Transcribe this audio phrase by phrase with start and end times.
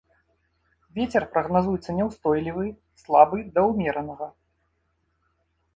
[0.99, 2.65] Вецер прагназуецца няўстойлівы,
[3.03, 4.27] слабы да ўмеранага.